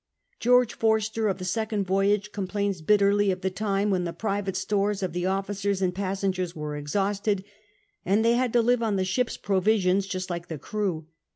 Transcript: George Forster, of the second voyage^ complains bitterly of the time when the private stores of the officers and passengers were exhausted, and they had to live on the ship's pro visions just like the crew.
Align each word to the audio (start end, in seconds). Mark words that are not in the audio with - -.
George 0.39 0.73
Forster, 0.73 1.27
of 1.27 1.37
the 1.37 1.45
second 1.45 1.85
voyage^ 1.85 2.31
complains 2.31 2.81
bitterly 2.81 3.29
of 3.29 3.41
the 3.41 3.51
time 3.51 3.91
when 3.91 4.03
the 4.03 4.11
private 4.11 4.55
stores 4.57 5.03
of 5.03 5.13
the 5.13 5.27
officers 5.27 5.79
and 5.79 5.93
passengers 5.93 6.55
were 6.55 6.75
exhausted, 6.75 7.43
and 8.03 8.25
they 8.25 8.33
had 8.33 8.51
to 8.53 8.63
live 8.63 8.81
on 8.81 8.95
the 8.95 9.05
ship's 9.05 9.37
pro 9.37 9.59
visions 9.59 10.07
just 10.07 10.27
like 10.27 10.47
the 10.47 10.57
crew. 10.57 11.05